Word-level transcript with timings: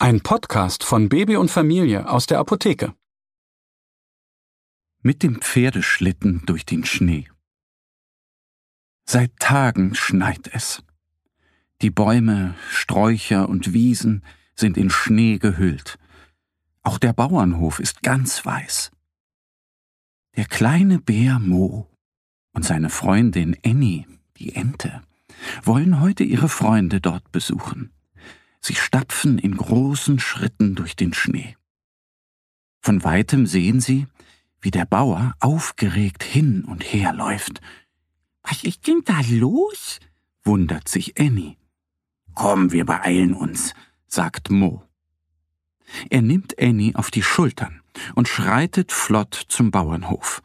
Ein 0.00 0.20
Podcast 0.20 0.84
von 0.84 1.08
Baby 1.08 1.34
und 1.34 1.50
Familie 1.50 2.08
aus 2.08 2.26
der 2.26 2.38
Apotheke. 2.38 2.94
Mit 5.02 5.24
dem 5.24 5.40
Pferdeschlitten 5.40 6.46
durch 6.46 6.64
den 6.64 6.84
Schnee. 6.84 7.28
Seit 9.10 9.36
Tagen 9.40 9.96
schneit 9.96 10.54
es. 10.54 10.84
Die 11.82 11.90
Bäume, 11.90 12.54
Sträucher 12.70 13.48
und 13.48 13.72
Wiesen 13.72 14.24
sind 14.54 14.76
in 14.76 14.88
Schnee 14.88 15.38
gehüllt. 15.38 15.98
Auch 16.84 16.98
der 16.98 17.12
Bauernhof 17.12 17.80
ist 17.80 18.02
ganz 18.02 18.46
weiß. 18.46 18.92
Der 20.36 20.44
kleine 20.44 21.00
Bär 21.00 21.40
Mo 21.40 21.90
und 22.52 22.64
seine 22.64 22.90
Freundin 22.90 23.56
Annie, 23.66 24.06
die 24.36 24.54
Ente, 24.54 25.02
wollen 25.64 26.00
heute 26.00 26.22
ihre 26.22 26.48
Freunde 26.48 27.00
dort 27.00 27.32
besuchen. 27.32 27.90
Sie 28.60 28.74
stapfen 28.74 29.38
in 29.38 29.56
großen 29.56 30.18
Schritten 30.18 30.74
durch 30.74 30.96
den 30.96 31.14
Schnee. 31.14 31.56
Von 32.80 33.04
weitem 33.04 33.46
sehen 33.46 33.80
sie, 33.80 34.06
wie 34.60 34.70
der 34.70 34.86
Bauer 34.86 35.34
aufgeregt 35.40 36.22
hin 36.24 36.64
und 36.64 36.82
her 36.82 37.12
läuft. 37.12 37.60
Was 38.42 38.64
ist 38.64 38.86
denn 38.86 39.02
da 39.04 39.20
los? 39.28 40.00
wundert 40.44 40.88
sich 40.88 41.20
Annie. 41.20 41.56
Komm, 42.34 42.72
wir 42.72 42.86
beeilen 42.86 43.34
uns, 43.34 43.74
sagt 44.06 44.50
Mo. 44.50 44.82
Er 46.10 46.22
nimmt 46.22 46.58
Annie 46.60 46.94
auf 46.94 47.10
die 47.10 47.22
Schultern 47.22 47.82
und 48.14 48.28
schreitet 48.28 48.92
flott 48.92 49.34
zum 49.48 49.70
Bauernhof. 49.70 50.42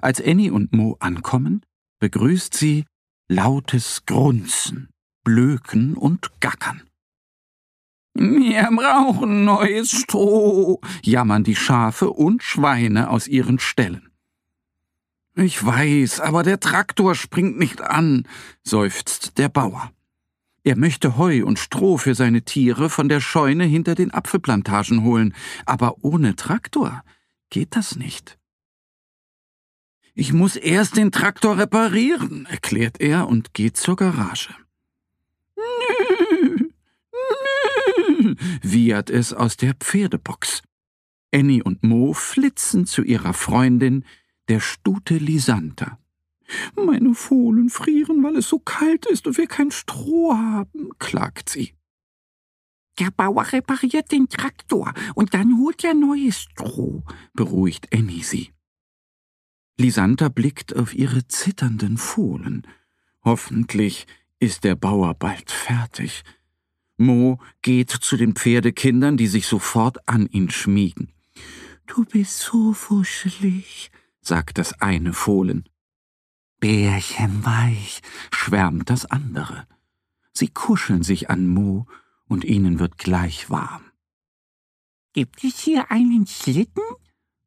Als 0.00 0.20
Annie 0.20 0.52
und 0.52 0.72
Mo 0.72 0.96
ankommen, 1.00 1.62
begrüßt 1.98 2.54
sie 2.54 2.84
lautes 3.28 4.04
Grunzen, 4.06 4.88
Blöken 5.24 5.96
und 5.96 6.40
Gackern. 6.40 6.82
Wir 8.18 8.70
brauchen 8.74 9.44
neues 9.44 9.90
Stroh, 9.90 10.80
jammern 11.02 11.44
die 11.44 11.54
Schafe 11.54 12.08
und 12.08 12.42
Schweine 12.42 13.10
aus 13.10 13.28
ihren 13.28 13.58
Ställen. 13.58 14.08
Ich 15.34 15.62
weiß, 15.62 16.20
aber 16.20 16.42
der 16.42 16.58
Traktor 16.58 17.14
springt 17.14 17.58
nicht 17.58 17.82
an, 17.82 18.26
seufzt 18.62 19.36
der 19.36 19.50
Bauer. 19.50 19.90
Er 20.64 20.78
möchte 20.78 21.18
Heu 21.18 21.44
und 21.44 21.58
Stroh 21.58 21.98
für 21.98 22.14
seine 22.14 22.40
Tiere 22.40 22.88
von 22.88 23.10
der 23.10 23.20
Scheune 23.20 23.64
hinter 23.64 23.94
den 23.94 24.14
Apfelplantagen 24.14 25.04
holen, 25.04 25.34
aber 25.66 26.02
ohne 26.02 26.36
Traktor 26.36 27.02
geht 27.50 27.76
das 27.76 27.96
nicht. 27.96 28.38
Ich 30.14 30.32
muss 30.32 30.56
erst 30.56 30.96
den 30.96 31.12
Traktor 31.12 31.58
reparieren, 31.58 32.46
erklärt 32.46 32.98
er 32.98 33.28
und 33.28 33.52
geht 33.52 33.76
zur 33.76 33.96
Garage. 33.96 34.54
Wiehert 38.62 39.10
es 39.10 39.32
aus 39.32 39.56
der 39.56 39.74
Pferdebox. 39.74 40.62
Annie 41.32 41.62
und 41.62 41.82
Mo 41.82 42.12
flitzen 42.12 42.86
zu 42.86 43.02
ihrer 43.02 43.34
Freundin, 43.34 44.04
der 44.48 44.60
Stute 44.60 45.18
Lisanta. 45.18 45.98
Meine 46.76 47.14
Fohlen 47.14 47.68
frieren, 47.68 48.22
weil 48.22 48.36
es 48.36 48.48
so 48.48 48.58
kalt 48.58 49.06
ist 49.06 49.26
und 49.26 49.36
wir 49.36 49.48
kein 49.48 49.70
Stroh 49.70 50.34
haben, 50.34 50.90
klagt 50.98 51.48
sie. 51.48 51.74
Der 52.98 53.10
Bauer 53.10 53.52
repariert 53.52 54.10
den 54.12 54.28
Traktor 54.28 54.94
und 55.14 55.34
dann 55.34 55.58
holt 55.58 55.84
er 55.84 55.94
neues 55.94 56.40
Stroh, 56.42 57.04
beruhigt 57.34 57.92
Annie 57.92 58.22
sie. 58.22 58.52
Lisanta 59.78 60.30
blickt 60.30 60.74
auf 60.74 60.94
ihre 60.94 61.28
zitternden 61.28 61.98
Fohlen. 61.98 62.66
Hoffentlich 63.22 64.06
ist 64.38 64.64
der 64.64 64.76
Bauer 64.76 65.12
bald 65.14 65.50
fertig. 65.50 66.22
Mo 66.96 67.38
geht 67.62 67.90
zu 67.90 68.16
den 68.16 68.34
Pferdekindern, 68.34 69.16
die 69.16 69.26
sich 69.26 69.46
sofort 69.46 70.08
an 70.08 70.26
ihn 70.26 70.50
schmiegen. 70.50 71.12
Du 71.86 72.04
bist 72.04 72.40
so 72.40 72.74
wuschelig, 72.88 73.90
sagt 74.20 74.58
das 74.58 74.80
eine 74.80 75.12
Fohlen. 75.12 75.68
Bärchenweich, 76.58 78.00
schwärmt 78.32 78.88
das 78.88 79.06
andere. 79.06 79.66
Sie 80.32 80.48
kuscheln 80.48 81.02
sich 81.02 81.30
an 81.30 81.46
Mo 81.46 81.86
und 82.28 82.44
ihnen 82.44 82.78
wird 82.78 82.98
gleich 82.98 83.50
warm. 83.50 83.84
Gibt 85.12 85.44
es 85.44 85.58
hier 85.60 85.90
einen 85.90 86.26
Schlitten? 86.26 86.82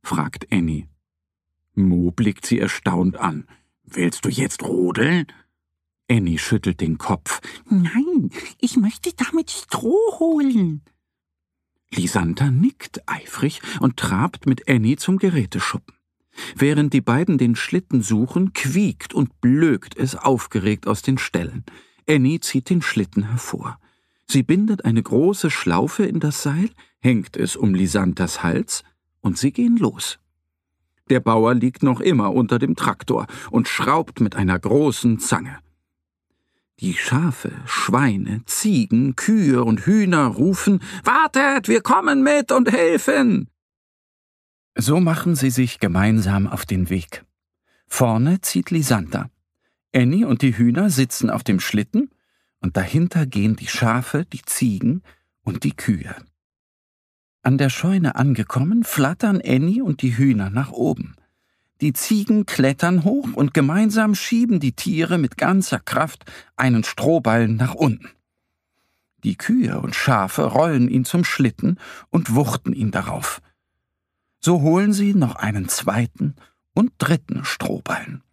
fragt 0.04 0.52
Annie. 0.52 0.88
Mo 1.74 2.12
blickt 2.12 2.46
sie 2.46 2.60
erstaunt 2.60 3.18
an. 3.18 3.48
Willst 3.84 4.26
du 4.26 4.30
jetzt 4.30 4.64
rodeln? 4.64 5.28
Annie 6.10 6.38
schüttelt 6.38 6.82
den 6.82 6.98
Kopf. 6.98 7.40
Nein, 7.70 8.32
ich 8.60 8.78
möchte 8.78 9.12
damit 9.14 9.52
Stroh 9.52 10.20
holen. 10.20 10.82
Lisanta 11.94 12.50
nickt 12.52 13.02
eifrig 13.08 13.62
und 13.80 13.98
trabt 13.98 14.46
mit 14.46 14.70
Annie 14.70 14.98
zum 14.98 15.18
Geräteschuppen. 15.18 15.96
Während 16.56 16.94
die 16.94 17.02
beiden 17.02 17.38
den 17.38 17.56
Schlitten 17.56 18.02
suchen, 18.02 18.54
quiekt 18.54 19.14
und 19.14 19.42
blökt 19.42 19.98
es 19.98 20.16
aufgeregt 20.16 20.88
aus 20.88 21.02
den 21.02 21.18
Ställen. 21.18 21.64
Annie 22.08 22.40
zieht 22.40 22.70
den 22.70 22.82
Schlitten 22.82 23.30
hervor. 23.30 23.80
Sie 24.28 24.44
bindet 24.44 24.86
eine 24.86 25.02
große 25.02 25.50
Schlaufe 25.50 26.06
in 26.06 26.20
das 26.20 26.44
Seil, 26.44 26.70
hängt 27.00 27.36
es 27.36 27.56
um 27.56 27.74
Lisantas 27.74 28.44
Hals, 28.44 28.84
und 29.22 29.38
sie 29.38 29.52
gehen 29.52 29.78
los. 29.78 30.20
Der 31.10 31.20
Bauer 31.20 31.56
liegt 31.56 31.82
noch 31.82 32.00
immer 32.00 32.34
unter 32.34 32.60
dem 32.60 32.76
Traktor 32.76 33.26
und 33.50 33.68
schraubt 33.68 34.22
mit 34.22 34.36
einer 34.36 34.58
großen 34.60 35.20
Zange. 35.20 35.58
Die 36.80 36.94
Schafe, 36.94 37.52
Schweine, 37.66 38.42
Ziegen, 38.46 39.18
Kühe 39.18 39.66
und 39.66 39.86
Hühner 39.86 40.28
rufen 40.28 40.82
Wartet, 41.04 41.68
wir 41.68 41.82
kommen 41.82 42.24
mit 42.24 42.54
und 42.54 42.72
helfen. 42.72 43.50
So 44.76 45.02
machen 45.02 45.36
sie 45.36 45.50
sich 45.50 45.80
gemeinsam 45.80 46.48
auf 46.48 46.66
den 46.66 46.90
Weg. 46.90 47.26
Vorne 47.86 48.40
zieht 48.40 48.72
Lisanta. 48.72 49.30
Annie 49.94 50.26
und 50.26 50.42
die 50.42 50.58
Hühner 50.58 50.90
sitzen 50.90 51.30
auf 51.30 51.44
dem 51.44 51.60
Schlitten, 51.60 52.12
und 52.62 52.78
dahinter 52.78 53.26
gehen 53.26 53.58
die 53.58 53.68
Schafe, 53.68 54.26
die 54.26 54.42
Ziegen 54.42 55.02
und 55.44 55.66
die 55.66 55.76
Kühe. 55.76 56.16
An 57.42 57.58
der 57.58 57.70
Scheune 57.70 58.16
angekommen, 58.16 58.86
flattern 58.86 59.42
Annie 59.46 59.84
und 59.84 60.02
die 60.02 60.18
Hühner 60.18 60.50
nach 60.50 60.72
oben. 60.72 61.16
Die 61.82 61.94
Ziegen 61.94 62.46
klettern 62.46 63.04
hoch 63.06 63.30
und 63.34 63.54
gemeinsam 63.54 64.14
schieben 64.14 64.60
die 64.60 64.74
Tiere 64.74 65.18
mit 65.18 65.38
ganzer 65.38 65.80
Kraft 65.80 66.26
einen 66.58 66.84
Strohballen 66.84 67.56
nach 67.56 67.74
unten. 67.74 68.10
Die 69.24 69.38
Kühe 69.38 69.80
und 69.80 69.96
Schafe 69.96 70.44
rollen 70.44 70.90
ihn 70.90 71.06
zum 71.06 71.24
Schlitten 71.24 71.78
und 72.10 72.36
wuchten 72.36 72.74
ihn 72.74 72.92
darauf. 72.92 73.42
So 74.40 74.62
holen 74.62 74.94
sie 74.94 75.14
noch 75.14 75.36
einen 75.36 75.68
zweiten 75.68 76.36
und 76.74 76.92
dritten 76.98 77.44
Strohballen. 77.44 78.24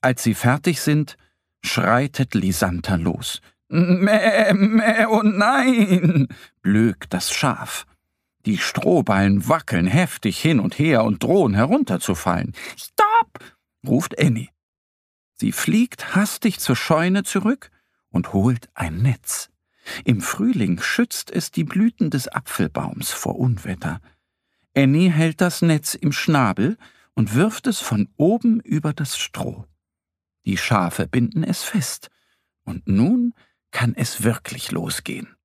Als 0.00 0.22
sie 0.22 0.34
fertig 0.34 0.80
sind, 0.80 1.16
schreitet 1.62 2.34
Lisanta 2.34 2.96
los. 2.96 3.40
Mäh, 3.68 4.52
mäh, 4.52 5.06
oh 5.06 5.22
nein! 5.22 6.28
blökt 6.62 7.12
das 7.12 7.32
Schaf. 7.32 7.86
Die 8.46 8.58
Strohballen 8.58 9.48
wackeln 9.48 9.86
heftig 9.86 10.40
hin 10.40 10.60
und 10.60 10.78
her 10.78 11.04
und 11.04 11.22
drohen 11.22 11.54
herunterzufallen. 11.54 12.52
Stopp! 12.76 13.42
ruft 13.86 14.18
Annie. 14.18 14.50
Sie 15.34 15.52
fliegt 15.52 16.14
hastig 16.14 16.60
zur 16.60 16.76
Scheune 16.76 17.22
zurück 17.24 17.70
und 18.10 18.32
holt 18.32 18.68
ein 18.74 19.02
Netz. 19.02 19.50
Im 20.04 20.20
Frühling 20.20 20.80
schützt 20.80 21.30
es 21.30 21.50
die 21.50 21.64
Blüten 21.64 22.10
des 22.10 22.28
Apfelbaums 22.28 23.10
vor 23.10 23.38
Unwetter. 23.38 24.00
Annie 24.76 25.10
hält 25.10 25.40
das 25.40 25.62
Netz 25.62 25.94
im 25.94 26.12
Schnabel 26.12 26.76
und 27.14 27.34
wirft 27.34 27.66
es 27.66 27.80
von 27.80 28.08
oben 28.16 28.60
über 28.60 28.92
das 28.92 29.18
Stroh. 29.18 29.66
Die 30.46 30.56
Schafe 30.56 31.06
binden 31.06 31.44
es 31.44 31.62
fest, 31.62 32.10
und 32.64 32.88
nun 32.88 33.34
kann 33.70 33.94
es 33.94 34.22
wirklich 34.22 34.70
losgehen. 34.70 35.36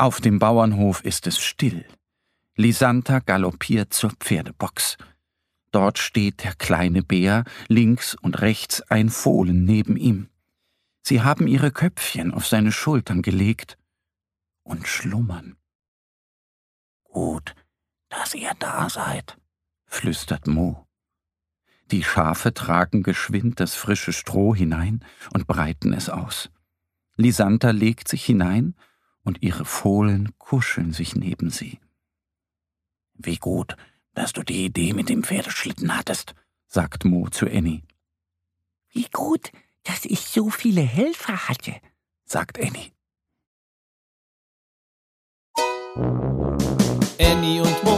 Auf 0.00 0.20
dem 0.20 0.38
Bauernhof 0.38 1.04
ist 1.04 1.26
es 1.26 1.40
still. 1.40 1.84
Lisanta 2.54 3.18
galoppiert 3.18 3.92
zur 3.92 4.12
Pferdebox. 4.12 4.96
Dort 5.72 5.98
steht 5.98 6.44
der 6.44 6.54
kleine 6.54 7.02
Bär, 7.02 7.42
links 7.66 8.14
und 8.14 8.40
rechts 8.40 8.80
ein 8.82 9.10
Fohlen 9.10 9.64
neben 9.64 9.96
ihm. 9.96 10.28
Sie 11.02 11.22
haben 11.22 11.48
ihre 11.48 11.72
Köpfchen 11.72 12.32
auf 12.32 12.46
seine 12.46 12.70
Schultern 12.70 13.22
gelegt 13.22 13.76
und 14.62 14.86
schlummern. 14.86 15.56
Gut, 17.02 17.56
dass 18.08 18.34
ihr 18.34 18.52
da 18.60 18.88
seid, 18.88 19.36
flüstert 19.84 20.46
Mo. 20.46 20.86
Die 21.90 22.04
Schafe 22.04 22.54
tragen 22.54 23.02
geschwind 23.02 23.58
das 23.58 23.74
frische 23.74 24.12
Stroh 24.12 24.54
hinein 24.54 25.04
und 25.32 25.48
breiten 25.48 25.92
es 25.92 26.08
aus. 26.08 26.50
Lisanta 27.16 27.70
legt 27.70 28.06
sich 28.06 28.24
hinein 28.24 28.76
und 29.28 29.42
ihre 29.42 29.66
Fohlen 29.66 30.32
kuscheln 30.38 30.92
sich 30.92 31.14
neben 31.14 31.50
sie. 31.50 31.78
Wie 33.12 33.36
gut, 33.36 33.76
dass 34.14 34.32
du 34.32 34.42
die 34.42 34.64
Idee 34.64 34.94
mit 34.94 35.10
dem 35.10 35.22
Pferdeschlitten 35.22 35.94
hattest, 35.94 36.34
sagt 36.66 37.04
Mo 37.04 37.28
zu 37.28 37.46
Annie. 37.46 37.82
Wie 38.88 39.06
gut, 39.12 39.52
dass 39.84 40.06
ich 40.06 40.20
so 40.20 40.48
viele 40.48 40.80
Helfer 40.80 41.48
hatte, 41.48 41.76
sagt 42.24 42.58
Annie. 42.58 42.90
Annie 47.20 47.60
und 47.60 47.84
Mo, 47.84 47.97